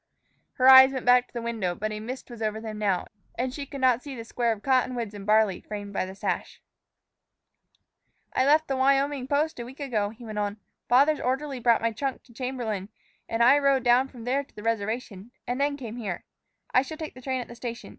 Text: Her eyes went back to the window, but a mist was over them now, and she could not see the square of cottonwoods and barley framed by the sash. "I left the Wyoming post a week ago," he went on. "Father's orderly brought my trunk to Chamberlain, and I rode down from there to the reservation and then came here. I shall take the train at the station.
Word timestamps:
Her 0.53 0.67
eyes 0.67 0.91
went 0.91 1.05
back 1.05 1.27
to 1.27 1.33
the 1.35 1.43
window, 1.43 1.75
but 1.75 1.91
a 1.91 1.99
mist 1.99 2.31
was 2.31 2.41
over 2.41 2.59
them 2.59 2.79
now, 2.79 3.05
and 3.35 3.53
she 3.53 3.67
could 3.67 3.81
not 3.81 4.01
see 4.01 4.15
the 4.15 4.25
square 4.25 4.51
of 4.51 4.63
cottonwoods 4.63 5.13
and 5.13 5.27
barley 5.27 5.61
framed 5.61 5.93
by 5.93 6.07
the 6.07 6.15
sash. 6.15 6.59
"I 8.33 8.43
left 8.43 8.67
the 8.67 8.75
Wyoming 8.75 9.27
post 9.27 9.59
a 9.59 9.63
week 9.63 9.79
ago," 9.79 10.09
he 10.09 10.25
went 10.25 10.39
on. 10.39 10.57
"Father's 10.89 11.19
orderly 11.19 11.59
brought 11.59 11.83
my 11.83 11.91
trunk 11.91 12.23
to 12.23 12.33
Chamberlain, 12.33 12.89
and 13.29 13.43
I 13.43 13.59
rode 13.59 13.83
down 13.83 14.07
from 14.07 14.23
there 14.23 14.43
to 14.43 14.55
the 14.55 14.63
reservation 14.63 15.29
and 15.45 15.61
then 15.61 15.77
came 15.77 15.97
here. 15.97 16.23
I 16.73 16.81
shall 16.81 16.97
take 16.97 17.13
the 17.13 17.21
train 17.21 17.39
at 17.39 17.47
the 17.47 17.53
station. 17.53 17.89